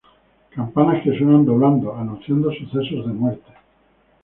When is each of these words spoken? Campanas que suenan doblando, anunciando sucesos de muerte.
Campanas 0.53 1.01
que 1.03 1.15
suenan 1.15 1.45
doblando, 1.45 1.87
anunciando 1.95 2.49
sucesos 2.51 3.05
de 3.05 3.13
muerte. 3.13 3.51